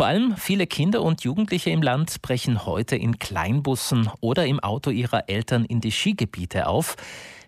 Vor 0.00 0.06
allem 0.06 0.34
viele 0.38 0.66
Kinder 0.66 1.02
und 1.02 1.24
Jugendliche 1.24 1.68
im 1.68 1.82
Land 1.82 2.22
brechen 2.22 2.64
heute 2.64 2.96
in 2.96 3.18
Kleinbussen 3.18 4.08
oder 4.22 4.46
im 4.46 4.58
Auto 4.58 4.88
ihrer 4.88 5.28
Eltern 5.28 5.66
in 5.66 5.82
die 5.82 5.92
Skigebiete 5.92 6.68
auf. 6.68 6.96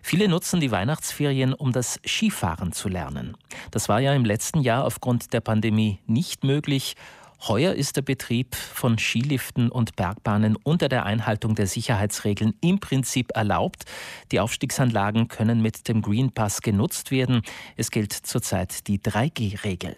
Viele 0.03 0.27
nutzen 0.27 0.59
die 0.59 0.69
Weihnachtsferien, 0.69 1.55
um 1.55 1.71
das 1.71 1.99
Skifahren 2.05 2.71
zu 2.71 2.89
lernen. 2.89 3.35
Das 3.71 3.89
war 3.89 4.01
ja 4.01 4.13
im 4.13 4.23
letzten 4.23 4.61
Jahr 4.61 4.85
aufgrund 4.85 5.33
der 5.33 5.41
Pandemie 5.41 5.97
nicht 6.05 6.43
möglich. 6.43 6.93
Heuer 7.47 7.73
ist 7.73 7.97
der 7.97 8.03
Betrieb 8.03 8.55
von 8.55 8.97
Skiliften 8.97 9.69
und 9.69 9.97
Bergbahnen 9.97 10.55
unter 10.63 10.87
der 10.87 11.05
Einhaltung 11.05 11.55
der 11.55 11.67
Sicherheitsregeln 11.67 12.53
im 12.61 12.79
Prinzip 12.79 13.35
erlaubt. 13.35 13.83
Die 14.31 14.39
Aufstiegsanlagen 14.39 15.27
können 15.27 15.61
mit 15.61 15.89
dem 15.89 16.01
Green 16.01 16.31
Pass 16.31 16.61
genutzt 16.61 17.11
werden. 17.11 17.41
Es 17.75 17.91
gilt 17.91 18.13
zurzeit 18.13 18.87
die 18.87 18.97
3G-Regel. 18.97 19.97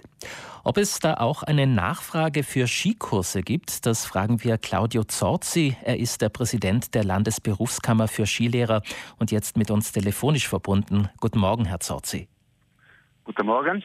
Ob 0.64 0.78
es 0.78 0.98
da 0.98 1.16
auch 1.16 1.44
eine 1.44 1.68
Nachfrage 1.68 2.42
für 2.42 2.66
Skikurse 2.68 3.44
gibt, 3.44 3.86
das 3.86 4.06
fragen 4.06 4.44
wir 4.44 4.58
Claudio 4.58 5.04
Zorzi. 5.04 5.78
Er 5.84 6.00
ist 6.00 6.24
der 6.24 6.30
Präsident 6.30 6.96
der 6.96 7.04
Landesberufskammer 7.04 8.08
für 8.08 8.26
Skilehrer 8.26 8.82
und 9.20 9.30
jetzt 9.30 9.56
mit 9.56 9.70
uns 9.70 9.92
telefonisch 9.92 10.48
verbunden. 10.48 11.10
Guten 11.20 11.38
Morgen, 11.38 11.66
Herr 11.66 11.80
Zorzi. 11.80 12.28
Guten 13.24 13.46
Morgen. 13.46 13.84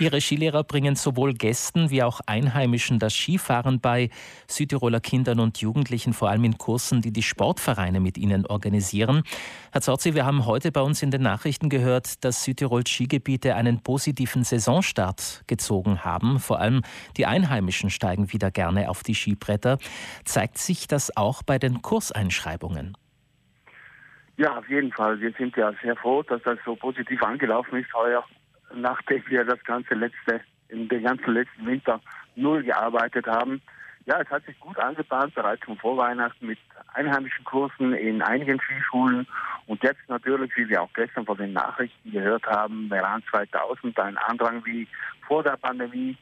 Ihre 0.00 0.20
Skilehrer 0.20 0.64
bringen 0.64 0.96
sowohl 0.96 1.34
Gästen 1.34 1.90
wie 1.90 2.02
auch 2.02 2.20
Einheimischen 2.26 2.98
das 2.98 3.14
Skifahren 3.14 3.80
bei, 3.80 4.10
Südtiroler 4.48 5.00
Kindern 5.00 5.38
und 5.38 5.58
Jugendlichen 5.58 6.12
vor 6.12 6.30
allem 6.30 6.44
in 6.44 6.58
Kursen, 6.58 7.00
die 7.00 7.12
die 7.12 7.22
Sportvereine 7.22 8.00
mit 8.00 8.18
ihnen 8.18 8.44
organisieren. 8.46 9.22
Herr 9.72 9.82
Zorzi, 9.82 10.14
wir 10.14 10.26
haben 10.26 10.46
heute 10.46 10.72
bei 10.72 10.80
uns 10.80 11.02
in 11.02 11.10
den 11.10 11.22
Nachrichten 11.22 11.68
gehört, 11.68 12.24
dass 12.24 12.42
Südtirols 12.42 12.90
Skigebiete 12.90 13.54
einen 13.54 13.82
positiven 13.82 14.42
Saisonstart 14.42 15.44
gezogen 15.46 16.04
haben. 16.04 16.40
Vor 16.40 16.60
allem 16.60 16.82
die 17.16 17.26
Einheimischen 17.26 17.90
steigen 17.90 18.32
wieder 18.32 18.50
gerne 18.50 18.90
auf 18.90 19.02
die 19.04 19.14
Skibretter. 19.14 19.78
Zeigt 20.24 20.58
sich 20.58 20.88
das 20.88 21.16
auch 21.16 21.42
bei 21.42 21.58
den 21.58 21.82
Kurseinschreibungen? 21.82 22.96
Ja, 24.36 24.58
auf 24.58 24.68
jeden 24.68 24.90
Fall. 24.92 25.20
Wir 25.20 25.32
sind 25.38 25.56
ja 25.56 25.72
sehr 25.82 25.94
froh, 25.94 26.22
dass 26.24 26.42
das 26.42 26.58
so 26.64 26.74
positiv 26.74 27.22
angelaufen 27.22 27.78
ist 27.78 27.94
heuer 27.94 28.24
nachdem 28.76 29.22
wir 29.28 29.44
das 29.44 29.62
ganze 29.64 29.94
letzte, 29.94 30.40
in 30.68 30.88
den 30.88 31.02
ganzen 31.02 31.32
letzten 31.32 31.66
Winter 31.66 32.00
null 32.36 32.62
gearbeitet 32.62 33.26
haben. 33.26 33.62
Ja, 34.06 34.20
es 34.20 34.28
hat 34.28 34.44
sich 34.44 34.58
gut 34.60 34.78
angebahnt, 34.78 35.34
bereits 35.34 35.62
vor 35.80 35.96
Weihnachten 35.96 36.46
mit 36.46 36.58
einheimischen 36.92 37.44
Kursen 37.44 37.94
in 37.94 38.20
einigen 38.20 38.60
Skischulen 38.60 39.26
und 39.66 39.82
jetzt 39.82 40.08
natürlich, 40.08 40.54
wie 40.56 40.68
wir 40.68 40.82
auch 40.82 40.92
gestern 40.92 41.24
von 41.24 41.38
den 41.38 41.54
Nachrichten 41.54 42.12
gehört 42.12 42.44
haben, 42.46 42.88
Meran 42.88 43.22
2000, 43.30 43.98
ein 43.98 44.18
Andrang 44.18 44.64
wie 44.66 44.86
vor 45.26 45.42
der 45.42 45.56
Pandemie. 45.56 46.16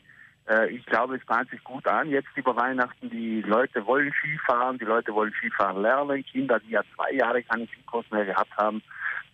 Äh, 0.49 0.71
ich 0.71 0.85
glaube, 0.87 1.17
es 1.17 1.25
bahnt 1.27 1.51
sich 1.51 1.63
gut 1.65 1.87
an. 1.87 2.09
Jetzt 2.11 2.29
über 2.35 2.57
Weihnachten, 2.57 3.11
die 3.11 3.43
Leute 3.43 3.85
wollen 3.87 4.13
Skifahren, 4.13 4.79
die 4.79 4.85
Leute 4.85 5.15
wollen 5.15 5.33
Skifahren 5.33 5.83
lernen. 5.83 6.25
Kinder, 6.25 6.59
die 6.61 6.71
ja 6.71 6.83
zwei 6.95 7.13
Jahre 7.13 7.43
keine 7.43 7.67
Skikurs 7.69 8.07
mehr 8.11 8.25
gehabt 8.25 8.57
haben, 8.57 8.83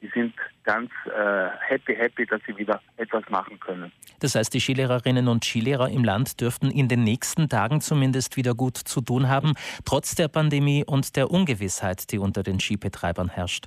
die 0.01 0.11
sind 0.15 0.35
ganz 0.65 0.91
äh, 1.07 1.49
happy, 1.61 1.95
happy, 1.95 2.27
dass 2.27 2.41
sie 2.47 2.57
wieder 2.57 2.81
etwas 2.97 3.25
machen 3.31 3.59
können. 3.59 3.91
Das 4.21 4.35
heißt, 4.35 4.53
die 4.55 4.61
Skilehrerinnen 4.61 5.29
und 5.29 5.45
Skilehrer 5.45 5.89
im 5.89 6.05
Land 6.05 6.41
dürften 6.41 6.71
in 6.71 6.89
den 6.89 7.03
nächsten 7.03 7.49
Tagen 7.49 7.81
zumindest 7.81 8.37
wieder 8.37 8.55
gut 8.55 8.77
zu 8.77 9.01
tun 9.01 9.29
haben, 9.29 9.55
trotz 9.85 10.15
der 10.15 10.29
Pandemie 10.29 10.85
und 10.85 11.17
der 11.17 11.31
Ungewissheit, 11.31 12.13
die 12.13 12.19
unter 12.19 12.43
den 12.43 12.61
Skibetreibern 12.61 13.29
herrscht. 13.29 13.67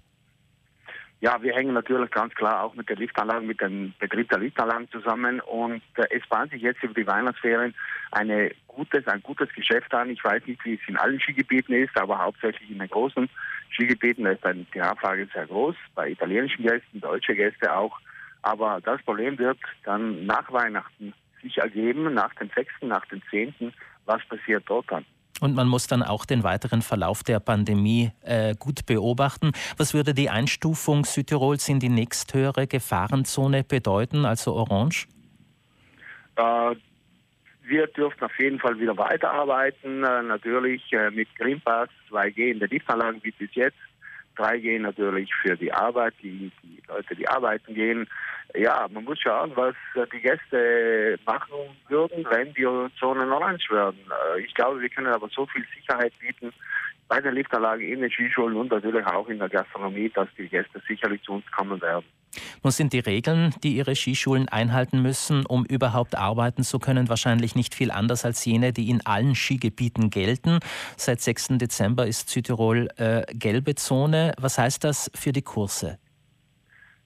Ja, 1.22 1.40
wir 1.40 1.54
hängen 1.54 1.76
natürlich 1.76 2.10
ganz 2.10 2.34
klar 2.34 2.64
auch 2.64 2.74
mit 2.74 2.90
der 2.90 2.96
Liftanlage, 2.96 3.46
mit 3.46 3.62
dem 3.62 3.94
Betrieb 4.00 4.28
der 4.30 4.40
Liftanlagen 4.40 4.90
zusammen 4.90 5.40
und 5.40 5.84
äh, 5.98 6.08
es 6.10 6.28
bahnt 6.28 6.52
sich 6.52 6.64
jetzt 6.64 6.82
über 6.82 6.96
die 6.96 7.06
Weihnachtsferien 7.06 7.76
eine 8.10 8.52
gutes, 8.66 9.06
ein 9.08 9.22
gutes 9.22 9.48
Geschäft 9.54 9.94
an. 9.94 10.10
Ich 10.10 10.24
weiß 10.24 10.48
nicht, 10.48 10.66
wie 10.66 10.74
es 10.74 10.80
in 10.88 10.98
allen 10.98 11.20
Skigebieten 11.20 11.76
ist, 11.76 11.96
aber 11.96 12.18
hauptsächlich 12.18 12.72
in 12.72 12.80
den 12.80 12.90
großen 12.90 13.30
Skigebieten 13.72 14.26
ist 14.26 14.44
dann 14.44 14.66
die 14.74 14.80
Nachfrage 14.80 15.28
sehr 15.32 15.46
groß, 15.46 15.76
bei 15.94 16.10
italienischen 16.10 16.64
Gästen, 16.64 17.00
deutsche 17.00 17.36
Gäste 17.36 17.72
auch. 17.72 18.00
Aber 18.42 18.82
das 18.84 19.00
Problem 19.04 19.38
wird 19.38 19.60
dann 19.84 20.26
nach 20.26 20.52
Weihnachten 20.52 21.14
sich 21.44 21.60
ergeben, 21.60 22.16
nach 22.16 22.34
dem 22.34 22.50
6., 22.56 22.74
nach 22.82 23.06
dem 23.06 23.22
10., 23.30 23.74
was 24.08 24.26
passiert 24.26 24.64
dort 24.66 24.92
dann. 24.92 25.06
Und 25.42 25.56
man 25.56 25.68
muss 25.68 25.88
dann 25.88 26.04
auch 26.04 26.24
den 26.24 26.44
weiteren 26.44 26.84
Verlauf 26.84 27.24
der 27.24 27.40
Pandemie 27.40 28.12
äh, 28.22 28.54
gut 28.58 28.86
beobachten. 28.86 29.52
Was 29.76 29.94
würde 29.96 30.14
die 30.14 30.30
Einstufung 30.30 31.04
Südtirols 31.04 31.68
in 31.68 31.80
die 31.80 31.90
nächsthöhere 31.90 32.68
Gefahrenzone 32.68 33.64
bedeuten, 33.64 34.24
also 34.24 34.54
Orange? 34.54 35.08
Äh, 36.36 36.76
wir 37.64 37.88
dürfen 37.88 38.24
auf 38.24 38.40
jeden 38.40 38.60
Fall 38.60 38.80
wieder 38.80 38.96
weiterarbeiten. 38.96 40.04
Äh, 40.04 40.22
natürlich 40.22 40.94
äh, 40.94 41.10
mit 41.10 41.28
Green 41.36 41.60
Pass 41.60 41.90
2G 42.12 42.52
in 42.52 42.60
der 42.60 42.68
Liftanlagen 42.68 43.24
wie 43.24 43.32
bis 43.32 43.50
jetzt. 43.56 43.78
3G 44.38 44.80
natürlich 44.80 45.34
für 45.42 45.56
die 45.56 45.74
Arbeit, 45.74 46.14
die, 46.22 46.52
die 46.64 46.82
Leute, 46.88 47.16
die 47.16 47.28
arbeiten 47.28 47.74
gehen. 47.74 48.08
Ja, 48.56 48.88
man 48.92 49.06
muss 49.06 49.20
schauen, 49.20 49.52
was 49.56 49.76
äh, 49.96 50.06
die 50.14 50.22
Gäste 50.22 51.18
machen 51.26 51.54
würden, 51.88 52.26
wenn 52.30 52.54
die 52.54 52.68
Zonen 53.00 53.32
orange 53.32 53.70
werden. 53.70 54.00
Äh, 54.36 54.42
ich 54.42 54.54
glaube, 54.54 54.82
wir 54.82 54.90
können 54.90 55.08
aber 55.08 55.30
so 55.30 55.46
viel 55.46 55.66
Sicherheit 55.76 56.14
bieten 56.20 56.52
bei 57.08 57.20
den 57.20 57.36
Liftanlagen 57.36 57.86
in 57.86 58.02
den 58.02 58.12
Skischulen 58.12 58.56
und 58.56 58.72
natürlich 58.72 59.06
auch 59.06 59.28
in 59.28 59.40
der 59.40 59.50
Gastronomie, 59.50 60.10
dass 60.10 60.28
die 60.38 60.48
Gäste 60.48 60.82
sicherlich 60.88 61.22
zu 61.24 61.34
uns 61.34 61.50
kommen 61.52 61.82
werden. 61.82 62.06
Was 62.64 62.78
sind 62.78 62.94
die 62.94 63.00
Regeln, 63.00 63.56
die 63.64 63.76
Ihre 63.76 63.96
Skischulen 63.96 64.48
einhalten 64.48 65.02
müssen, 65.02 65.48
um 65.48 65.66
überhaupt 65.66 66.16
arbeiten 66.16 66.62
zu 66.62 66.78
können? 66.78 67.10
Wahrscheinlich 67.10 67.56
nicht 67.56 67.74
viel 67.74 67.90
anders 67.90 68.24
als 68.24 68.46
jene, 68.46 68.72
die 68.72 68.92
in 68.92 69.04
allen 69.04 69.34
Skigebieten 69.34 70.12
gelten. 70.12 70.60
Seit 70.96 71.22
6. 71.22 71.58
Dezember 71.58 72.06
ist 72.06 72.30
Südtirol 72.30 72.90
äh, 72.98 73.24
gelbe 73.34 73.74
Zone. 73.74 74.34
Was 74.40 74.60
heißt 74.60 74.84
das 74.84 75.10
für 75.16 75.32
die 75.32 75.42
Kurse? 75.42 75.98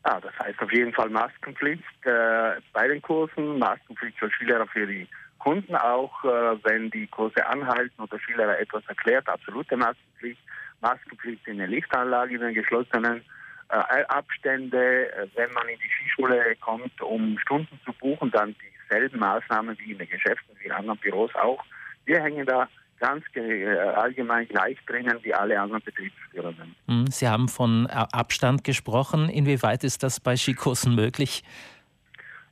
Ja, 0.06 0.20
das 0.20 0.38
heißt 0.40 0.62
auf 0.62 0.74
jeden 0.74 0.92
Fall 0.92 1.10
Maskenpflicht 1.10 1.84
äh, 2.04 2.60
bei 2.74 2.90
den 2.90 3.02
Kursen, 3.02 3.58
Maskenpflicht 3.58 4.20
für 4.20 4.30
Skilehrer, 4.32 4.68
für 4.68 4.86
die 4.86 5.08
Kunden 5.40 5.74
auch, 5.78 6.22
äh, 6.26 6.58
wenn 6.64 6.92
die 6.92 7.08
Kurse 7.08 7.46
anhalten 7.46 8.02
oder 8.02 8.20
Skilehrer 8.20 8.60
etwas 8.60 8.84
erklärt, 8.88 9.30
absolute 9.30 9.78
Maskenpflicht, 9.78 10.42
Maskenpflicht 10.82 11.48
in 11.48 11.60
der 11.60 11.68
Liftanlage, 11.68 12.36
in 12.36 12.42
den 12.42 12.54
geschlossenen 12.54 13.22
Abstände, 13.70 15.12
äh, 15.14 15.28
wenn 15.36 15.52
man 15.54 15.68
in 15.68 15.80
die 15.80 15.90
Skischule 15.90 16.56
kommt, 16.62 17.02
um 17.02 17.38
Stunden 17.40 17.80
zu 17.84 17.94
buchen, 17.94 18.32
dann 18.32 18.56
dieselben 18.84 19.20
Maßnahmen 19.20 19.78
wie 19.80 19.92
in 19.92 19.98
den 19.98 20.10
Geschäften, 20.10 20.56
wie 20.60 20.66
in 20.66 20.72
anderen 20.72 21.00
Büros 21.00 21.34
auch. 21.36 21.64
Wir 22.06 22.22
hängen 22.22 22.46
da 22.46 22.68
ganz 23.00 23.24
äh, 23.36 23.76
allgemein 23.78 24.48
gleich 24.48 24.78
drinnen 24.86 25.18
wie 25.24 25.34
alle 25.34 25.60
anderen 25.60 25.82
Betriebsführenden. 25.84 26.76
Hm, 26.88 27.08
Sie 27.08 27.28
haben 27.28 27.48
von 27.50 27.88
Abstand 27.88 28.64
gesprochen. 28.64 29.30
Inwieweit 29.30 29.84
ist 29.84 30.04
das 30.04 30.20
bei 30.20 30.36
Skikursen 30.36 30.96
möglich? 30.96 31.44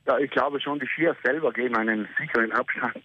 Ja, 0.06 0.18
ich 0.18 0.30
glaube 0.30 0.60
schon, 0.60 0.78
die 0.80 0.86
Skier 0.86 1.16
selber 1.24 1.52
geben 1.52 1.76
einen 1.76 2.08
sicheren 2.18 2.52
Abstand. 2.52 3.02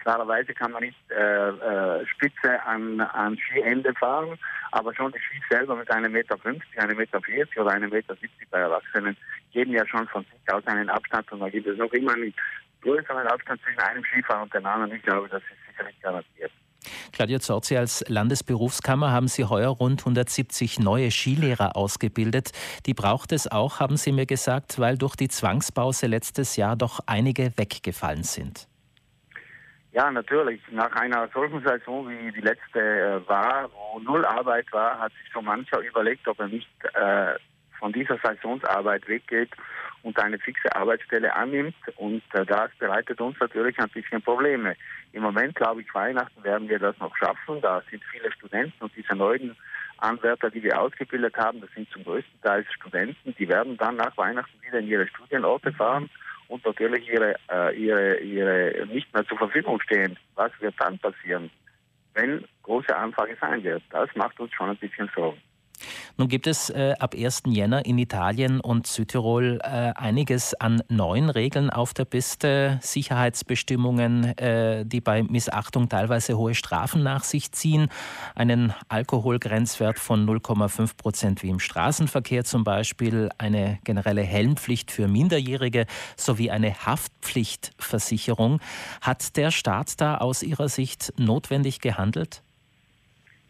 Klarerweise 0.00 0.54
kann 0.54 0.72
man 0.72 0.82
nicht 0.82 0.98
äh, 1.10 1.48
äh, 1.48 2.06
Spitze 2.06 2.62
an, 2.64 3.00
an 3.00 3.36
Skiende 3.38 3.92
fahren, 3.94 4.38
aber 4.72 4.94
schon 4.94 5.12
die 5.12 5.18
Ski 5.18 5.40
selber 5.50 5.76
mit 5.76 5.90
einem 5.90 6.12
Meter, 6.12 6.38
50, 6.38 6.78
einem 6.80 6.96
Meter 6.96 7.20
40 7.20 7.58
oder 7.58 7.70
einem 7.70 7.90
Meter 7.90 8.14
70 8.14 8.50
bei 8.50 8.60
Erwachsenen 8.60 9.16
geben 9.52 9.72
ja 9.72 9.86
schon 9.86 10.06
von 10.08 10.24
sich 10.24 10.54
aus 10.54 10.66
einen 10.66 10.88
Abstand 10.88 11.30
und 11.32 11.40
da 11.40 11.48
gibt 11.48 11.66
es 11.66 11.76
noch 11.76 11.92
immer 11.92 12.14
einen 12.14 12.34
größeren 12.82 13.26
Abstand 13.26 13.60
zwischen 13.62 13.80
einem 13.80 14.04
Skifahrer 14.04 14.42
und 14.42 14.54
dem 14.54 14.64
anderen. 14.64 14.94
Ich 14.94 15.02
glaube, 15.02 15.28
das 15.28 15.42
ist 15.42 15.68
sicherlich 15.68 16.00
garantiert. 16.00 16.50
Claudia 17.12 17.40
Zorzi, 17.40 17.76
als 17.76 18.02
Landesberufskammer 18.08 19.10
haben 19.10 19.28
Sie 19.28 19.44
heuer 19.44 19.68
rund 19.68 20.00
170 20.00 20.78
neue 20.78 21.10
Skilehrer 21.10 21.76
ausgebildet. 21.76 22.52
Die 22.86 22.94
braucht 22.94 23.32
es 23.32 23.50
auch, 23.50 23.80
haben 23.80 23.98
Sie 23.98 24.12
mir 24.12 24.24
gesagt, 24.24 24.78
weil 24.78 24.96
durch 24.96 25.16
die 25.16 25.28
Zwangspause 25.28 26.06
letztes 26.06 26.56
Jahr 26.56 26.76
doch 26.76 27.00
einige 27.06 27.52
weggefallen 27.58 28.22
sind. 28.22 28.69
Ja, 29.92 30.10
natürlich. 30.10 30.60
Nach 30.70 30.92
einer 30.92 31.28
solchen 31.34 31.62
Saison 31.62 32.08
wie 32.08 32.30
die 32.30 32.40
letzte 32.40 32.80
äh, 32.80 33.28
war, 33.28 33.68
wo 33.72 33.98
null 33.98 34.24
Arbeit 34.24 34.72
war, 34.72 35.00
hat 35.00 35.12
sich 35.12 35.32
so 35.32 35.42
mancher 35.42 35.80
überlegt, 35.80 36.28
ob 36.28 36.38
er 36.38 36.48
nicht 36.48 36.68
äh, 36.94 37.34
von 37.78 37.92
dieser 37.92 38.16
Saisonsarbeit 38.18 39.08
weggeht 39.08 39.50
und 40.02 40.16
eine 40.18 40.38
fixe 40.38 40.74
Arbeitsstelle 40.76 41.34
annimmt. 41.34 41.74
Und 41.96 42.22
äh, 42.34 42.46
das 42.46 42.70
bereitet 42.78 43.20
uns 43.20 43.36
natürlich 43.40 43.76
ein 43.80 43.88
bisschen 43.88 44.22
Probleme. 44.22 44.76
Im 45.12 45.22
Moment, 45.22 45.56
glaube 45.56 45.80
ich, 45.80 45.92
Weihnachten 45.92 46.44
werden 46.44 46.68
wir 46.68 46.78
das 46.78 46.96
noch 46.98 47.16
schaffen. 47.16 47.60
Da 47.60 47.82
sind 47.90 48.04
viele 48.12 48.30
Studenten 48.30 48.84
und 48.84 48.94
diese 48.94 49.16
neuen 49.16 49.56
Anwärter, 49.98 50.50
die 50.50 50.62
wir 50.62 50.80
ausgebildet 50.80 51.36
haben, 51.36 51.60
das 51.60 51.70
sind 51.74 51.90
zum 51.90 52.04
größten 52.04 52.40
Teil 52.42 52.64
Studenten, 52.70 53.34
die 53.38 53.48
werden 53.48 53.76
dann 53.76 53.96
nach 53.96 54.16
Weihnachten 54.16 54.62
wieder 54.62 54.78
in 54.78 54.86
ihre 54.86 55.08
Studienorte 55.08 55.72
fahren 55.72 56.08
und 56.50 56.64
natürlich 56.66 57.08
ihre, 57.08 57.36
äh, 57.50 57.76
ihre, 57.76 58.18
ihre 58.18 58.86
nicht 58.86 59.12
mehr 59.14 59.24
zur 59.26 59.38
Verfügung 59.38 59.80
stehen. 59.80 60.18
Was 60.34 60.50
wird 60.60 60.74
dann 60.78 60.98
passieren, 60.98 61.48
wenn 62.14 62.44
große 62.64 62.94
Anfrage 62.94 63.36
sein 63.40 63.62
wird? 63.62 63.82
Das 63.90 64.08
macht 64.16 64.38
uns 64.40 64.52
schon 64.52 64.70
ein 64.70 64.76
bisschen 64.76 65.08
Sorgen. 65.14 65.40
Nun 66.16 66.28
gibt 66.28 66.46
es 66.46 66.70
äh, 66.70 66.94
ab 66.98 67.14
1. 67.16 67.42
Jänner 67.46 67.84
in 67.86 67.98
Italien 67.98 68.60
und 68.60 68.86
Südtirol 68.86 69.60
äh, 69.62 69.92
einiges 69.94 70.54
an 70.54 70.82
neuen 70.88 71.30
Regeln 71.30 71.70
auf 71.70 71.94
der 71.94 72.04
Piste, 72.04 72.78
Sicherheitsbestimmungen, 72.82 74.36
äh, 74.38 74.84
die 74.84 75.00
bei 75.00 75.22
Missachtung 75.22 75.88
teilweise 75.88 76.36
hohe 76.36 76.54
Strafen 76.54 77.02
nach 77.02 77.24
sich 77.24 77.52
ziehen, 77.52 77.88
einen 78.34 78.74
Alkoholgrenzwert 78.88 79.98
von 79.98 80.26
0,5 80.26 80.96
Prozent 80.96 81.42
wie 81.42 81.48
im 81.48 81.58
Straßenverkehr 81.60 82.44
zum 82.44 82.64
Beispiel, 82.64 83.30
eine 83.38 83.78
generelle 83.84 84.22
Helmpflicht 84.22 84.90
für 84.90 85.08
Minderjährige 85.08 85.86
sowie 86.16 86.50
eine 86.50 86.74
Haftpflichtversicherung. 86.86 88.60
Hat 89.00 89.36
der 89.36 89.50
Staat 89.50 90.00
da 90.00 90.18
aus 90.18 90.42
Ihrer 90.42 90.68
Sicht 90.68 91.12
notwendig 91.18 91.80
gehandelt? 91.80 92.42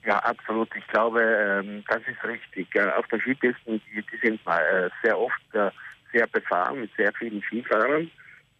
Ja, 0.06 0.18
absolut. 0.20 0.68
Ich 0.76 0.86
glaube, 0.88 1.20
ähm, 1.22 1.84
das 1.88 2.00
ist 2.08 2.24
richtig. 2.24 2.68
Auf 2.96 3.06
der 3.08 3.20
Skipisten, 3.20 3.80
die, 3.92 4.04
sind 4.22 4.40
äh, 4.46 4.88
sehr 5.02 5.18
oft 5.18 5.54
äh, 5.54 5.70
sehr 6.12 6.26
befahren 6.26 6.80
mit 6.80 6.90
sehr 6.96 7.12
vielen 7.18 7.42
Skifahrern. 7.42 8.10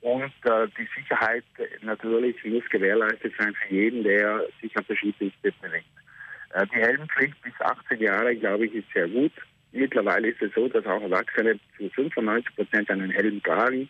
Und 0.03 0.33
äh, 0.45 0.67
die 0.79 0.89
Sicherheit 0.95 1.45
natürlich 1.83 2.43
muss 2.45 2.65
gewährleistet 2.71 3.33
sein 3.39 3.55
für 3.55 3.75
jeden, 3.75 4.05
der 4.05 4.45
sich 4.61 4.77
auf 4.77 4.87
der 4.87 4.97
Skipiste 4.97 5.53
bewegt. 5.61 5.87
die 6.73 6.79
Helmpflicht 6.79 7.41
bis 7.43 7.53
18 7.61 8.01
Jahre, 8.01 8.35
glaube 8.37 8.67
ich, 8.67 8.75
ist 8.75 8.93
sehr 8.95 9.09
gut. 9.09 9.33
Mittlerweile 9.73 10.29
ist 10.29 10.43
es 10.43 10.53
so, 10.55 10.69
dass 10.69 10.87
auch 10.87 11.03
Erwachsene 11.03 11.59
zu 11.77 11.89
95 11.91 12.57
Prozent 12.57 12.91
einen 12.91 13.11
Helm 13.11 13.43
tragen. 13.43 13.89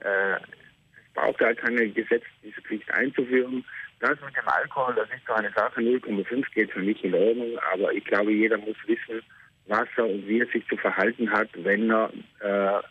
es 0.00 1.14
braucht 1.14 1.40
ja 1.40 1.54
keine 1.54 1.88
Gesetz, 1.88 2.24
diese 2.44 2.60
Pflicht 2.62 2.92
einzuführen. 2.92 3.64
Das 4.00 4.20
mit 4.20 4.36
dem 4.36 4.46
Alkohol, 4.46 4.94
das 4.94 5.08
ist 5.08 5.26
so 5.26 5.32
eine 5.32 5.50
Sache, 5.52 5.80
0,5 5.80 6.44
geht 6.54 6.70
für 6.70 6.80
mich 6.80 7.02
in 7.02 7.14
Ordnung, 7.14 7.58
aber 7.72 7.92
ich 7.92 8.04
glaube, 8.04 8.30
jeder 8.30 8.58
muss 8.58 8.76
wissen, 8.86 9.22
was 9.66 9.88
er 9.96 10.04
und 10.04 10.26
wie 10.28 10.40
er 10.40 10.46
sich 10.48 10.66
zu 10.68 10.76
verhalten 10.76 11.30
hat, 11.30 11.48
wenn 11.54 11.90
er 11.90 12.10
äh, 12.40 12.82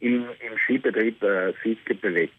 im, 0.00 0.24
im 0.40 0.58
Skibetrieb 0.64 1.22
äh, 1.22 1.52
sich 1.62 1.78
bewegt. 1.84 2.34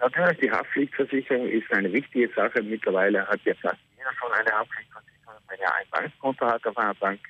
Natürlich, 0.00 0.38
die 0.38 0.50
Haftpflichtversicherung 0.50 1.48
ist 1.48 1.72
eine 1.72 1.92
wichtige 1.92 2.28
Sache. 2.34 2.62
Mittlerweile 2.62 3.26
hat 3.26 3.40
ja 3.44 3.54
fast 3.54 3.78
jeder 3.96 4.12
schon 4.20 4.30
eine 4.32 4.50
Haftpflichtversicherung, 4.50 5.34
wenn 5.48 5.60
er 5.60 5.74
ein 5.74 5.86
Bankkonto 5.90 6.46
hat 6.46 6.66
auf 6.66 6.76
einer 6.76 6.94
Bank. 6.94 7.20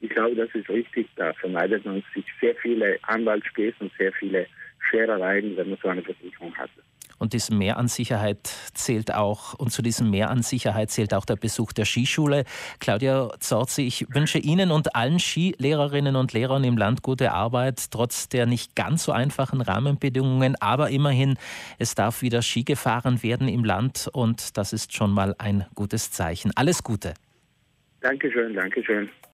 Ich 0.00 0.10
glaube, 0.10 0.34
das 0.34 0.48
ist 0.54 0.68
richtig. 0.68 1.08
Da 1.16 1.32
vermeidet 1.34 1.84
man 1.84 2.02
sich 2.14 2.24
sehr 2.40 2.54
viele 2.56 2.98
Anwaltsspäße 3.02 3.76
und 3.80 3.92
sehr 3.98 4.12
viele 4.12 4.46
Scherereien, 4.90 5.56
wenn 5.56 5.70
man 5.70 5.78
so 5.82 5.88
eine 5.88 6.02
Versicherung 6.02 6.56
hat. 6.56 6.70
Und 7.18 7.32
diesem 7.32 7.58
Mehr 7.58 7.76
an 7.78 7.88
Sicherheit 7.88 8.50
zählt 8.74 9.12
auch, 9.12 9.54
und 9.54 9.70
zu 9.70 9.82
diesem 9.82 10.10
Mehr 10.10 10.30
an 10.30 10.42
Sicherheit 10.42 10.90
zählt 10.90 11.12
auch 11.14 11.24
der 11.24 11.36
Besuch 11.36 11.72
der 11.72 11.84
Skischule. 11.84 12.44
Claudia 12.78 13.30
Zorzi, 13.40 13.82
ich 13.82 14.06
wünsche 14.14 14.38
Ihnen 14.38 14.70
und 14.70 14.94
allen 14.94 15.18
Skilehrerinnen 15.18 16.16
und 16.16 16.32
Lehrern 16.32 16.64
im 16.64 16.76
Land 16.76 17.02
gute 17.02 17.32
Arbeit, 17.32 17.90
trotz 17.90 18.28
der 18.28 18.46
nicht 18.46 18.76
ganz 18.76 19.04
so 19.04 19.12
einfachen 19.12 19.60
Rahmenbedingungen. 19.60 20.54
Aber 20.60 20.90
immerhin, 20.90 21.36
es 21.78 21.94
darf 21.94 22.22
wieder 22.22 22.42
Ski 22.42 22.64
gefahren 22.64 23.22
werden 23.22 23.48
im 23.48 23.64
Land 23.64 24.08
und 24.12 24.56
das 24.56 24.72
ist 24.72 24.94
schon 24.94 25.12
mal 25.12 25.34
ein 25.38 25.66
gutes 25.74 26.12
Zeichen. 26.12 26.52
Alles 26.54 26.82
Gute. 26.82 27.14
Dankeschön, 28.00 28.54
Dankeschön. 28.54 29.10